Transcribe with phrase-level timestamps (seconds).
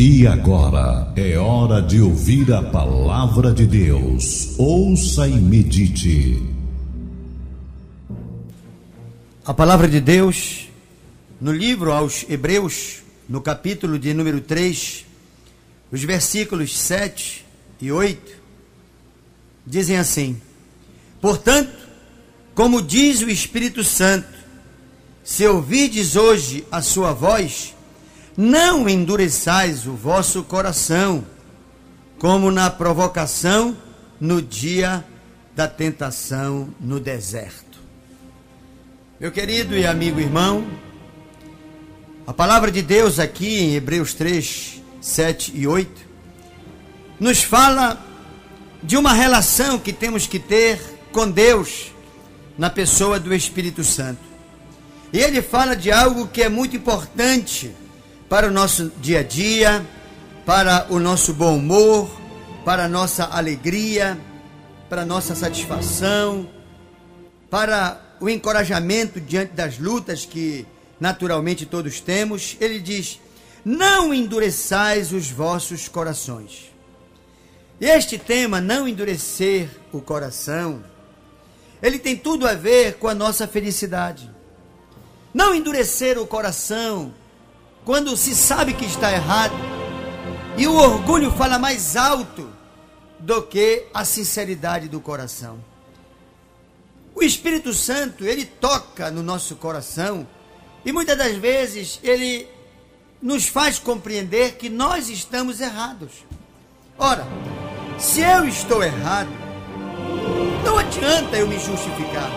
[0.00, 4.56] E agora é hora de ouvir a palavra de Deus.
[4.56, 6.40] Ouça e medite.
[9.44, 10.68] A palavra de Deus,
[11.40, 15.04] no livro aos Hebreus, no capítulo de número 3,
[15.90, 17.44] os versículos 7
[17.80, 18.36] e 8,
[19.66, 20.40] dizem assim:
[21.20, 21.76] Portanto,
[22.54, 24.28] como diz o Espírito Santo,
[25.24, 27.74] se ouvides hoje a sua voz,
[28.40, 31.26] não endureçais o vosso coração,
[32.20, 33.76] como na provocação
[34.20, 35.04] no dia
[35.56, 37.80] da tentação no deserto.
[39.18, 40.64] Meu querido e amigo irmão,
[42.28, 46.06] a palavra de Deus aqui em Hebreus 3, 7 e 8,
[47.18, 48.00] nos fala
[48.80, 51.90] de uma relação que temos que ter com Deus
[52.56, 54.20] na pessoa do Espírito Santo.
[55.12, 57.74] E ele fala de algo que é muito importante
[58.28, 59.84] para o nosso dia a dia,
[60.44, 62.10] para o nosso bom humor,
[62.64, 64.18] para a nossa alegria,
[64.88, 66.48] para a nossa satisfação,
[67.48, 70.66] para o encorajamento diante das lutas que
[71.00, 72.56] naturalmente todos temos.
[72.60, 73.18] Ele diz:
[73.64, 76.70] Não endureçais os vossos corações.
[77.80, 80.84] Este tema, não endurecer o coração,
[81.80, 84.30] ele tem tudo a ver com a nossa felicidade.
[85.32, 87.14] Não endurecer o coração
[87.88, 89.54] quando se sabe que está errado.
[90.58, 92.52] E o orgulho fala mais alto
[93.18, 95.58] do que a sinceridade do coração.
[97.14, 100.28] O Espírito Santo, ele toca no nosso coração
[100.84, 102.46] e muitas das vezes ele
[103.22, 106.26] nos faz compreender que nós estamos errados.
[106.98, 107.26] Ora,
[107.98, 109.30] se eu estou errado,
[110.62, 112.30] não adianta eu me justificar.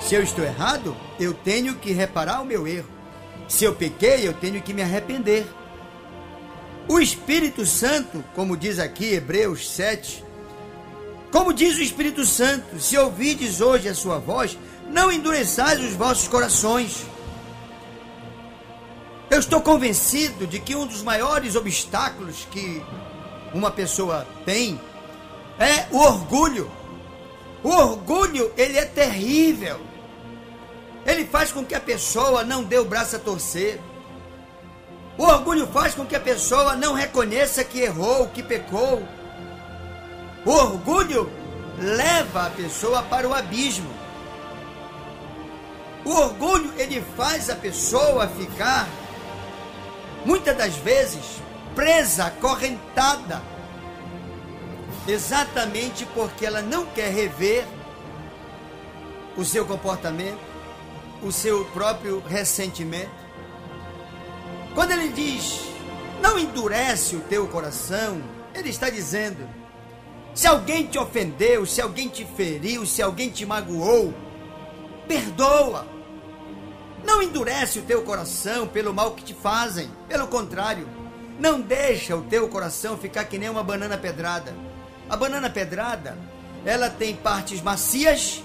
[0.00, 3.01] Se eu estou errado, eu tenho que reparar o meu erro.
[3.48, 5.46] Se eu pequei, eu tenho que me arrepender.
[6.88, 10.24] O Espírito Santo, como diz aqui Hebreus 7,
[11.30, 14.58] como diz o Espírito Santo, se ouvides hoje a sua voz,
[14.90, 17.06] não endureçais os vossos corações.
[19.30, 22.82] Eu estou convencido de que um dos maiores obstáculos que
[23.54, 24.78] uma pessoa tem
[25.58, 26.70] é o orgulho.
[27.62, 29.80] O orgulho, ele é terrível.
[31.06, 33.80] Ele faz com que a pessoa não dê o braço a torcer.
[35.18, 39.02] O orgulho faz com que a pessoa não reconheça que errou, que pecou.
[40.44, 41.30] O orgulho
[41.78, 43.90] leva a pessoa para o abismo.
[46.04, 48.88] O orgulho ele faz a pessoa ficar
[50.24, 51.40] muitas das vezes
[51.74, 53.40] presa, acorrentada,
[55.06, 57.66] exatamente porque ela não quer rever
[59.36, 60.51] o seu comportamento,
[61.22, 63.10] o seu próprio ressentimento.
[64.74, 65.60] Quando ele diz,
[66.20, 68.22] não endurece o teu coração,
[68.54, 69.48] ele está dizendo,
[70.34, 74.14] se alguém te ofendeu, se alguém te feriu, se alguém te magoou,
[75.06, 75.86] perdoa.
[77.04, 79.90] Não endurece o teu coração pelo mal que te fazem.
[80.08, 80.88] Pelo contrário,
[81.38, 84.54] não deixa o teu coração ficar que nem uma banana pedrada.
[85.10, 86.16] A banana pedrada,
[86.64, 88.42] ela tem partes macias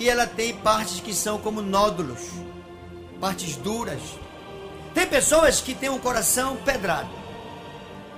[0.00, 2.20] e ela tem partes que são como nódulos,
[3.20, 4.00] partes duras.
[4.94, 7.10] Tem pessoas que têm um coração pedrado,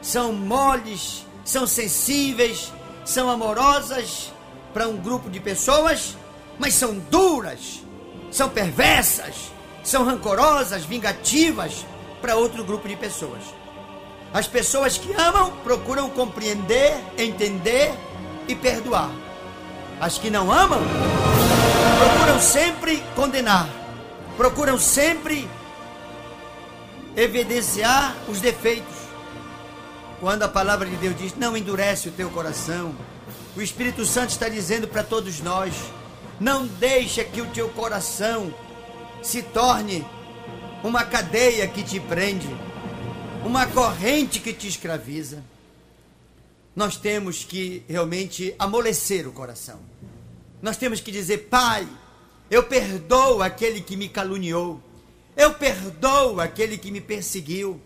[0.01, 2.73] são moles, são sensíveis,
[3.05, 4.33] são amorosas
[4.73, 6.17] para um grupo de pessoas,
[6.57, 7.83] mas são duras,
[8.31, 9.35] são perversas,
[9.83, 11.85] são rancorosas, vingativas
[12.21, 13.43] para outro grupo de pessoas.
[14.33, 17.93] As pessoas que amam procuram compreender, entender
[18.47, 19.11] e perdoar.
[20.01, 20.81] As que não amam
[21.99, 23.69] procuram sempre condenar,
[24.37, 25.49] procuram sempre
[27.17, 28.97] evidenciar os defeitos.
[30.21, 32.95] Quando a palavra de Deus diz: Não endurece o teu coração,
[33.57, 35.75] o Espírito Santo está dizendo para todos nós:
[36.41, 38.53] Não deixa que o teu coração
[39.23, 40.05] se torne
[40.83, 42.49] uma cadeia que te prende,
[43.45, 45.43] uma corrente que te escraviza.
[46.75, 49.92] Nós temos que realmente amolecer o coração
[50.63, 51.87] nós temos que dizer: Pai,
[52.49, 54.81] eu perdoo aquele que me caluniou,
[55.37, 57.81] eu perdoo aquele que me perseguiu,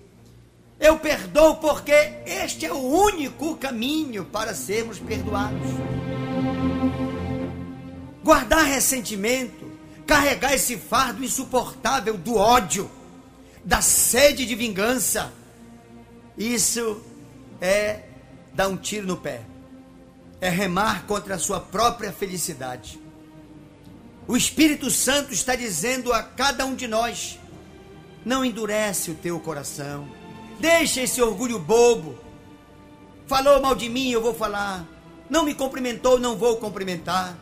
[0.78, 1.94] eu perdoo porque
[2.26, 5.70] este é o único caminho para sermos perdoados.
[8.23, 9.73] Guardar ressentimento,
[10.06, 12.90] carregar esse fardo insuportável do ódio,
[13.64, 15.32] da sede de vingança,
[16.37, 17.00] isso
[17.61, 18.02] é
[18.52, 19.43] dar um tiro no pé
[20.41, 23.00] é remar contra a sua própria felicidade.
[24.29, 27.38] O Espírito Santo está dizendo a cada um de nós:
[28.25, 30.09] não endurece o teu coração.
[30.59, 32.19] Deixa esse orgulho bobo.
[33.27, 34.87] Falou mal de mim, eu vou falar.
[35.29, 37.37] Não me cumprimentou, não vou cumprimentar.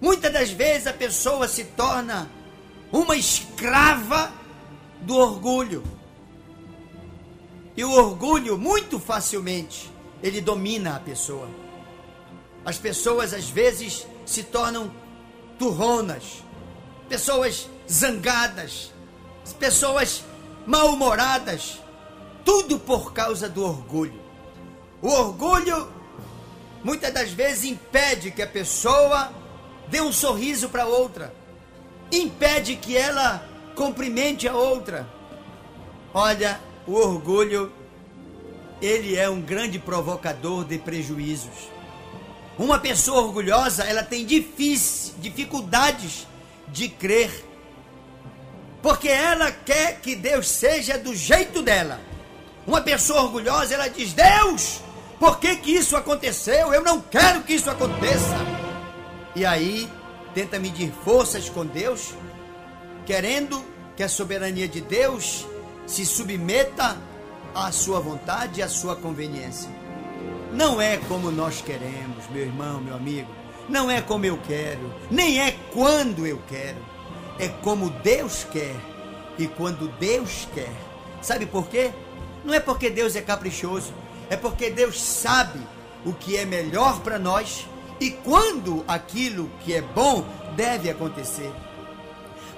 [0.00, 2.28] Muitas das vezes a pessoa se torna
[2.90, 4.32] uma escrava
[5.02, 5.84] do orgulho.
[7.76, 9.91] E o orgulho, muito facilmente,
[10.22, 11.48] ele domina a pessoa.
[12.64, 14.90] As pessoas às vezes se tornam
[15.58, 16.44] turronas,
[17.08, 18.92] pessoas zangadas,
[19.58, 20.24] pessoas
[20.66, 21.80] mal-humoradas,
[22.44, 24.20] tudo por causa do orgulho.
[25.00, 25.88] O orgulho
[26.84, 29.32] muitas das vezes impede que a pessoa
[29.88, 31.34] dê um sorriso para outra,
[32.10, 35.08] impede que ela cumprimente a outra.
[36.14, 37.72] Olha, o orgulho
[38.82, 41.70] ele é um grande provocador de prejuízos.
[42.58, 46.26] Uma pessoa orgulhosa, ela tem difícil, dificuldades
[46.66, 47.30] de crer.
[48.82, 52.00] Porque ela quer que Deus seja do jeito dela.
[52.66, 54.80] Uma pessoa orgulhosa, ela diz: Deus,
[55.20, 56.74] por que, que isso aconteceu?
[56.74, 58.36] Eu não quero que isso aconteça.
[59.36, 59.88] E aí,
[60.34, 62.14] tenta medir forças com Deus,
[63.06, 63.64] querendo
[63.96, 65.46] que a soberania de Deus
[65.86, 66.96] se submeta
[67.54, 69.70] à sua vontade e à sua conveniência.
[70.52, 73.28] Não é como nós queremos, meu irmão, meu amigo.
[73.68, 76.78] Não é como eu quero, nem é quando eu quero.
[77.38, 78.76] É como Deus quer
[79.38, 80.72] e quando Deus quer.
[81.22, 81.90] Sabe por quê?
[82.44, 83.92] Não é porque Deus é caprichoso,
[84.28, 85.60] é porque Deus sabe
[86.04, 87.66] o que é melhor para nós
[88.00, 90.24] e quando aquilo que é bom
[90.56, 91.52] deve acontecer.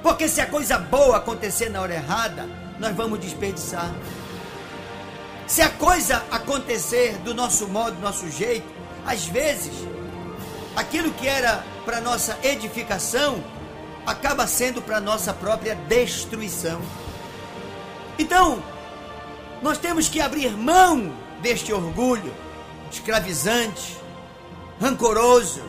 [0.02, 2.48] Porque se a coisa boa acontecer na hora errada,
[2.78, 3.94] nós vamos desperdiçar.
[5.46, 8.66] Se a coisa acontecer do nosso modo, do nosso jeito,
[9.06, 9.72] às vezes,
[10.74, 13.42] aquilo que era para nossa edificação
[14.06, 16.80] acaba sendo para nossa própria destruição.
[18.18, 18.62] Então,
[19.62, 22.32] nós temos que abrir mão deste orgulho
[22.90, 23.98] escravizante,
[24.80, 25.62] rancoroso,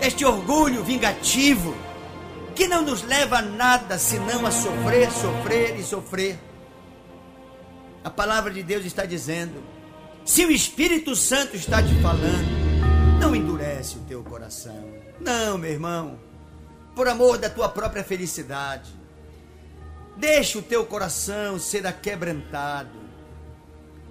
[0.00, 1.74] este orgulho vingativo,
[2.54, 6.38] que não nos leva a nada senão a sofrer, sofrer e sofrer.
[8.06, 9.60] A palavra de Deus está dizendo:
[10.24, 14.94] se o Espírito Santo está te falando, não endurece o teu coração.
[15.18, 16.16] Não, meu irmão,
[16.94, 18.92] por amor da tua própria felicidade.
[20.16, 22.96] Deixa o teu coração ser aquebrantado.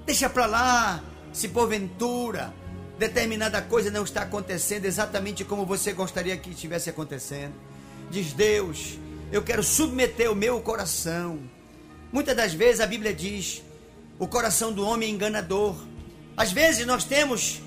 [0.06, 1.02] Deixa para lá,
[1.32, 2.54] se porventura
[3.00, 7.54] determinada coisa não está acontecendo exatamente como você gostaria que estivesse acontecendo.
[8.12, 9.00] Diz Deus,
[9.32, 11.40] eu quero submeter o meu coração.
[12.12, 13.64] Muitas das vezes a Bíblia diz:
[14.18, 15.76] o coração do homem é enganador.
[16.38, 17.62] Às vezes nós temos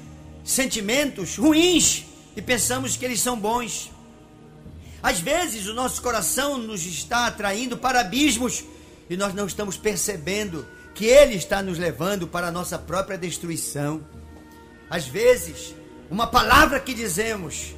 [0.44, 2.04] sentimentos ruins
[2.36, 3.90] e pensamos que eles são bons.
[5.02, 8.64] Às vezes o nosso coração nos está atraindo para abismos
[9.08, 14.04] e nós não estamos percebendo que ele está nos levando para a nossa própria destruição.
[14.90, 15.74] Às vezes,
[16.10, 17.74] uma palavra que dizemos,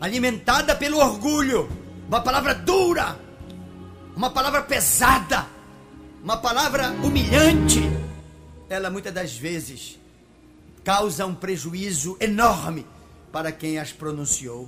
[0.00, 1.68] alimentada pelo orgulho,
[2.06, 3.18] uma palavra dura,
[4.14, 5.46] uma palavra pesada,
[6.24, 7.82] uma palavra humilhante,
[8.70, 10.00] ela muitas das vezes
[10.82, 12.86] causa um prejuízo enorme
[13.30, 14.66] para quem as pronunciou.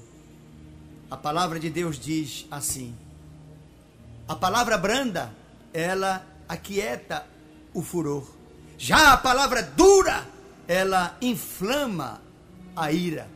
[1.10, 2.94] A palavra de Deus diz assim:
[4.28, 5.32] a palavra branda,
[5.72, 7.26] ela aquieta
[7.72, 8.28] o furor.
[8.76, 10.28] Já a palavra dura,
[10.68, 12.20] ela inflama
[12.76, 13.30] a ira.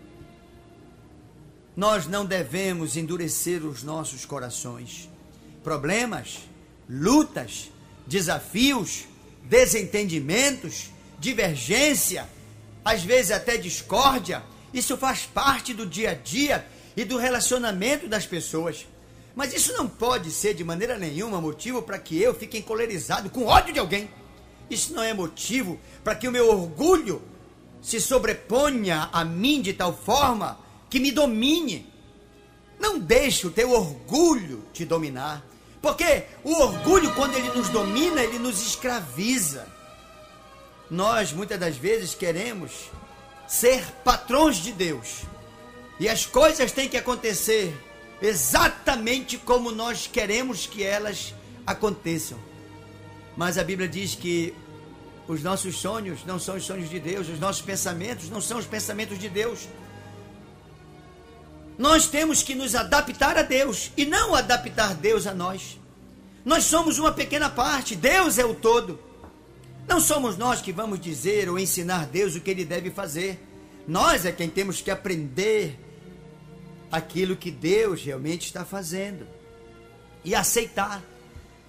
[1.74, 5.08] Nós não devemos endurecer os nossos corações.
[5.64, 6.40] Problemas,
[6.86, 7.70] lutas,
[8.07, 9.04] desafios,
[9.45, 12.28] desentendimentos, divergência,
[12.85, 14.42] às vezes até discórdia.
[14.73, 16.66] Isso faz parte do dia a dia
[16.97, 18.87] e do relacionamento das pessoas.
[19.35, 23.47] Mas isso não pode ser de maneira nenhuma motivo para que eu fique encolerizado com
[23.47, 24.11] ódio de alguém.
[24.69, 27.23] Isso não é motivo para que o meu orgulho
[27.83, 31.90] se sobreponha a mim de tal forma que me domine.
[32.78, 35.45] Não deixe o teu orgulho te dominar.
[35.80, 39.66] Porque o orgulho, quando ele nos domina, ele nos escraviza.
[40.90, 42.90] Nós, muitas das vezes, queremos
[43.49, 45.22] ser patrões de Deus.
[45.99, 47.75] E as coisas têm que acontecer
[48.20, 51.34] exatamente como nós queremos que elas
[51.66, 52.38] aconteçam.
[53.37, 54.54] Mas a Bíblia diz que
[55.26, 58.66] os nossos sonhos não são os sonhos de Deus, os nossos pensamentos não são os
[58.66, 59.68] pensamentos de Deus.
[61.80, 65.80] Nós temos que nos adaptar a Deus e não adaptar Deus a nós.
[66.44, 69.00] Nós somos uma pequena parte, Deus é o todo.
[69.88, 73.42] Não somos nós que vamos dizer ou ensinar Deus o que ele deve fazer.
[73.88, 75.80] Nós é quem temos que aprender
[76.92, 79.26] aquilo que Deus realmente está fazendo
[80.22, 81.02] e aceitar.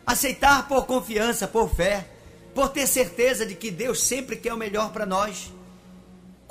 [0.06, 2.06] Aceitar por confiança, por fé,
[2.54, 5.54] por ter certeza de que Deus sempre quer o melhor para nós.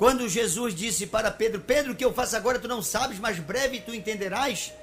[0.01, 3.37] Quando Jesus disse para Pedro: Pedro, o que eu faço agora tu não sabes, mas
[3.37, 4.73] breve tu entenderás.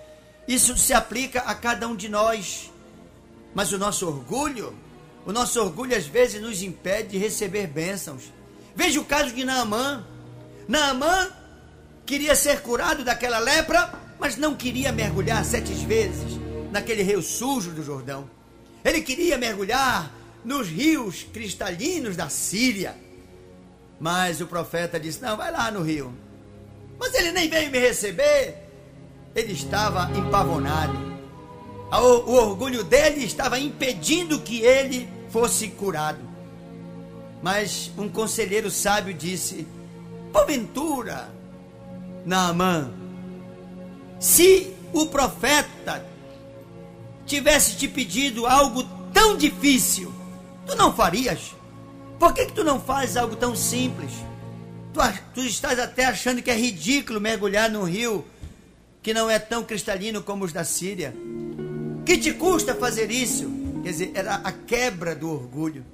[0.46, 2.70] Isso se aplica a cada um de nós.
[3.52, 4.78] Mas o nosso orgulho,
[5.26, 8.32] o nosso orgulho às vezes nos impede de receber bênçãos.
[8.76, 10.06] Veja o caso de Naamã.
[10.68, 11.32] Naamã
[12.06, 16.38] queria ser curado daquela lepra, mas não queria mergulhar sete vezes
[16.70, 18.30] naquele rio sujo do Jordão.
[18.84, 20.12] Ele queria mergulhar
[20.44, 23.07] nos rios cristalinos da Síria.
[24.00, 26.12] Mas o profeta disse: Não, vai lá no rio.
[26.98, 28.56] Mas ele nem veio me receber.
[29.34, 31.08] Ele estava empavonado.
[31.90, 36.20] O, orgulho dele estava impedindo que ele fosse curado.
[37.42, 39.66] Mas um conselheiro sábio disse:
[40.32, 41.28] Porventura,
[42.26, 42.90] Naamã,
[44.18, 46.04] se o profeta
[47.24, 50.12] tivesse te pedido algo tão difícil,
[50.66, 51.54] tu não farias?
[52.18, 54.10] Por que, que tu não fazes algo tão simples?
[54.92, 55.00] Tu,
[55.34, 58.24] tu estás até achando que é ridículo mergulhar num rio
[59.02, 61.14] que não é tão cristalino como os da Síria.
[62.04, 63.48] Que te custa fazer isso?
[63.82, 65.84] Quer dizer, era a quebra do orgulho,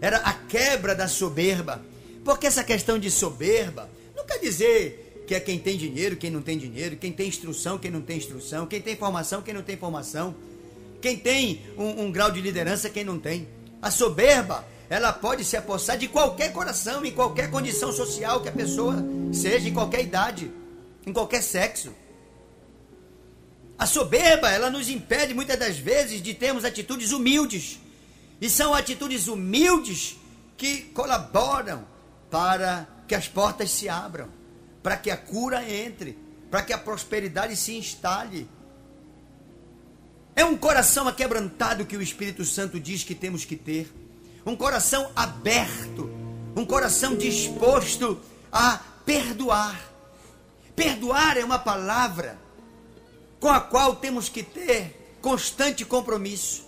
[0.00, 1.82] era a quebra da soberba.
[2.24, 6.40] Porque essa questão de soberba não quer dizer que é quem tem dinheiro, quem não
[6.40, 9.76] tem dinheiro, quem tem instrução, quem não tem instrução, quem tem formação, quem não tem
[9.76, 10.34] formação,
[11.02, 13.46] quem tem um, um grau de liderança, quem não tem.
[13.82, 18.52] A soberba ela pode se apossar de qualquer coração, em qualquer condição social que a
[18.52, 18.96] pessoa
[19.32, 20.50] seja, em qualquer idade,
[21.06, 21.92] em qualquer sexo.
[23.78, 27.78] A soberba, ela nos impede muitas das vezes de termos atitudes humildes.
[28.40, 30.16] E são atitudes humildes
[30.56, 31.86] que colaboram
[32.30, 34.28] para que as portas se abram,
[34.82, 36.18] para que a cura entre,
[36.50, 38.48] para que a prosperidade se instale.
[40.34, 43.92] É um coração aquebrantado que o Espírito Santo diz que temos que ter
[44.48, 46.10] um coração aberto,
[46.56, 48.18] um coração disposto
[48.50, 49.78] a perdoar.
[50.74, 52.38] Perdoar é uma palavra
[53.38, 56.66] com a qual temos que ter constante compromisso.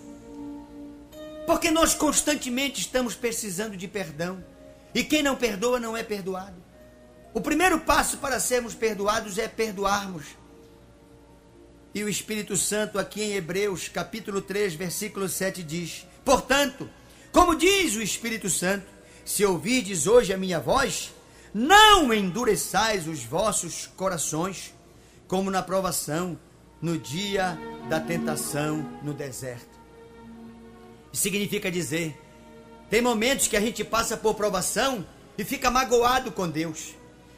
[1.47, 4.45] Porque nós constantemente estamos precisando de perdão.
[4.95, 6.63] E quem não perdoa não é perdoado.
[7.33, 10.27] O primeiro passo para sermos perdoados é perdoarmos.
[11.95, 16.89] E o Espírito Santo, aqui em Hebreus, capítulo 3, versículo 7, diz: Portanto,
[17.33, 18.87] como diz o Espírito Santo:
[19.25, 21.13] Se ouvirdes hoje a minha voz,
[21.53, 24.75] não endureçais os vossos corações,
[25.27, 26.39] como na provação,
[26.81, 27.59] no dia
[27.89, 29.79] da tentação no deserto.
[31.13, 32.19] Significa dizer:
[32.89, 35.07] tem momentos que a gente passa por provação
[35.37, 36.95] e fica magoado com Deus,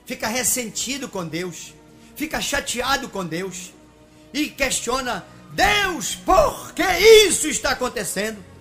[0.07, 1.75] fica ressentido com Deus,
[2.17, 3.73] fica chateado com Deus
[4.33, 6.83] e questiona: Deus, por que
[7.27, 8.52] isso está acontecendo?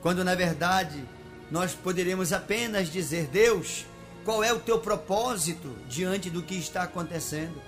[0.00, 1.02] Quando na verdade
[1.50, 3.86] nós poderíamos apenas dizer: Deus,
[4.24, 7.60] qual é o teu propósito diante do que está acontecendo?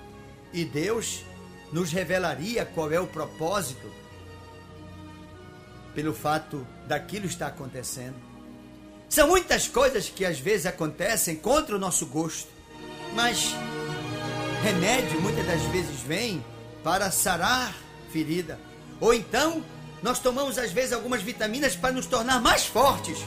[0.52, 1.24] E Deus
[1.72, 3.90] nos revelaria qual é o propósito
[5.94, 8.16] pelo fato daquilo estar acontecendo.
[9.08, 12.48] São muitas coisas que às vezes acontecem contra o nosso gosto,
[13.14, 13.54] mas
[14.62, 16.44] remédio muitas das vezes vem
[16.84, 17.74] para sarar
[18.12, 18.58] ferida,
[19.00, 19.64] ou então
[20.02, 23.18] nós tomamos às vezes algumas vitaminas para nos tornar mais fortes,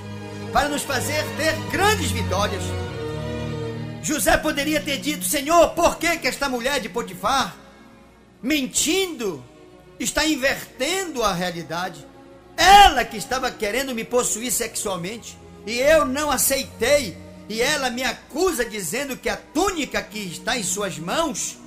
[0.51, 2.63] para nos fazer ter grandes vitórias.
[4.01, 7.55] José poderia ter dito: Senhor, por que, que esta mulher de Potifar,
[8.41, 9.43] mentindo,
[9.99, 12.05] está invertendo a realidade?
[12.55, 18.65] Ela que estava querendo me possuir sexualmente e eu não aceitei, e ela me acusa
[18.65, 21.57] dizendo que a túnica que está em suas mãos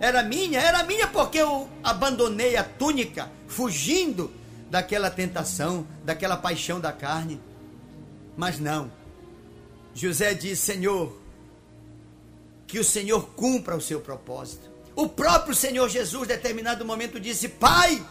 [0.00, 4.30] era minha, era minha porque eu abandonei a túnica, fugindo
[4.70, 7.40] daquela tentação, daquela paixão da carne.
[8.36, 8.90] Mas não.
[9.94, 11.20] José diz: Senhor,
[12.66, 14.70] que o Senhor cumpra o seu propósito.
[14.94, 18.04] O próprio Senhor Jesus, em determinado momento, disse: Pai,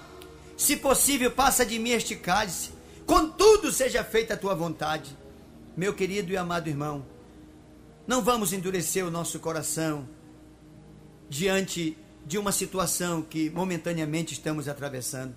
[0.57, 2.71] se possível, passa de mim este cálice,
[3.05, 5.15] contudo seja feita a tua vontade.
[5.75, 7.05] Meu querido e amado irmão,
[8.05, 10.07] não vamos endurecer o nosso coração
[11.29, 15.33] diante de uma situação que momentaneamente estamos atravessando,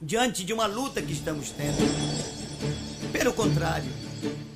[0.00, 1.78] diante de uma luta que estamos tendo.
[3.12, 3.90] Pelo contrário,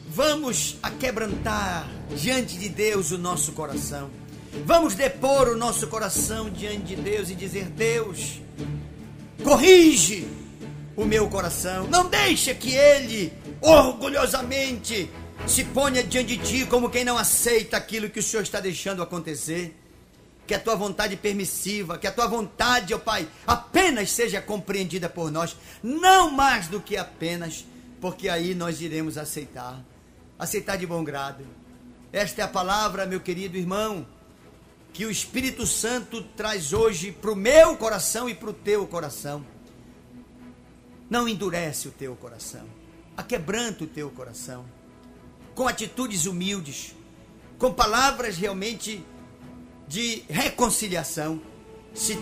[0.09, 4.11] vamos aquebrantar diante de Deus o nosso coração.
[4.65, 8.41] Vamos depor o nosso coração diante de Deus e dizer: Deus,
[9.43, 10.29] corrige
[10.97, 11.87] o meu coração.
[11.89, 15.11] Não deixa que ele orgulhosamente
[15.47, 19.03] se ponha diante de ti como quem não aceita aquilo que o Senhor está deixando
[19.03, 19.77] acontecer.
[20.47, 25.31] Que a tua vontade permissiva, que a tua vontade, ó Pai, apenas seja compreendida por
[25.31, 27.65] nós, não mais do que apenas,
[28.01, 29.81] porque aí nós iremos aceitar,
[30.39, 31.47] aceitar de bom grado.
[32.13, 34.05] Esta é a palavra, meu querido irmão,
[34.93, 39.47] que o Espírito Santo traz hoje para o meu coração e para o teu coração.
[41.09, 42.67] Não endurece o teu coração,
[43.17, 44.65] aquebranta o teu coração,
[45.55, 46.95] com atitudes humildes,
[47.59, 49.05] com palavras realmente
[49.91, 51.41] de reconciliação.
[51.93, 52.17] Se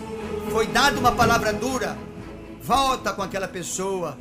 [0.49, 1.95] foi dada uma palavra dura,
[2.63, 4.17] volta com aquela pessoa.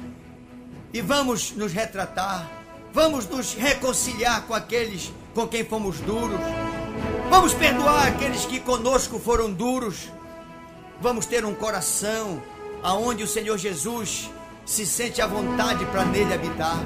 [0.92, 2.46] E vamos nos retratar,
[2.92, 6.40] vamos nos reconciliar com aqueles com quem fomos duros,
[7.30, 10.10] vamos perdoar aqueles que conosco foram duros,
[11.00, 12.42] vamos ter um coração
[12.82, 14.30] aonde o Senhor Jesus
[14.66, 16.84] se sente à vontade para nele habitar.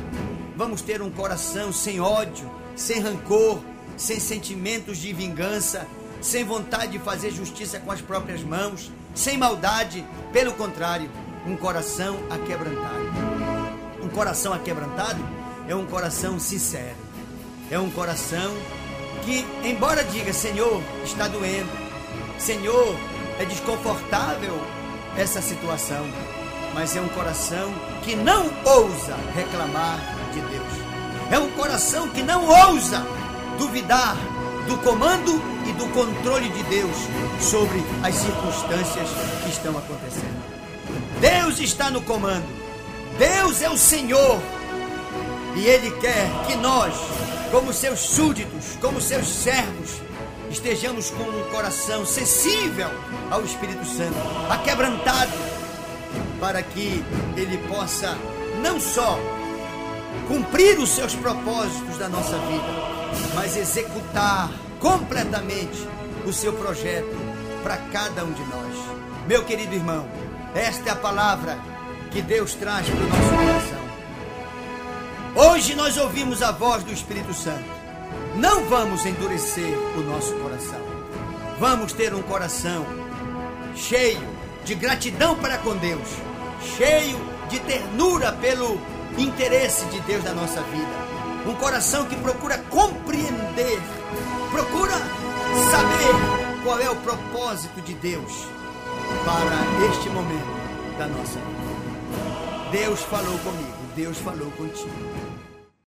[0.56, 3.58] Vamos ter um coração sem ódio, sem rancor,
[3.96, 5.88] sem sentimentos de vingança,
[6.22, 11.10] sem vontade de fazer justiça com as próprias mãos, sem maldade, pelo contrário,
[11.44, 13.10] um coração aquebrantado.
[14.00, 15.22] Um coração aquebrantado
[15.68, 16.96] é um coração sincero,
[17.70, 18.52] é um coração
[19.24, 21.70] que, embora diga Senhor, está doendo,
[22.38, 22.96] Senhor,
[23.38, 24.60] é desconfortável
[25.16, 26.06] essa situação,
[26.74, 29.98] mas é um coração que não ousa reclamar
[30.32, 30.72] de Deus.
[31.30, 33.04] É um coração que não ousa
[33.58, 34.16] duvidar
[34.66, 36.96] do comando e do controle de Deus
[37.40, 39.08] sobre as circunstâncias
[39.42, 40.42] que estão acontecendo.
[41.20, 42.46] Deus está no comando.
[43.18, 44.40] Deus é o Senhor.
[45.56, 46.94] E Ele quer que nós,
[47.50, 50.00] como seus súditos, como seus servos,
[50.50, 52.88] estejamos com um coração sensível
[53.30, 54.16] ao Espírito Santo,
[54.50, 55.32] aquebrantado,
[56.40, 57.04] para que
[57.36, 58.16] Ele possa
[58.62, 59.18] não só
[60.28, 63.01] cumprir os seus propósitos da nossa vida,
[63.34, 64.50] mas executar
[64.80, 65.88] completamente
[66.26, 67.16] o seu projeto
[67.62, 68.76] para cada um de nós.
[69.26, 70.08] Meu querido irmão,
[70.54, 71.58] esta é a palavra
[72.10, 73.82] que Deus traz para o nosso coração.
[75.34, 77.64] Hoje nós ouvimos a voz do Espírito Santo.
[78.36, 80.80] Não vamos endurecer o nosso coração.
[81.58, 82.84] Vamos ter um coração
[83.74, 84.20] cheio
[84.64, 86.08] de gratidão para com Deus,
[86.76, 88.80] cheio de ternura pelo
[89.18, 91.11] interesse de Deus na nossa vida.
[91.46, 93.80] Um coração que procura compreender,
[94.50, 94.94] procura
[95.70, 98.32] saber qual é o propósito de Deus
[99.24, 102.70] para este momento da nossa vida.
[102.70, 105.21] Deus falou comigo, Deus falou contigo.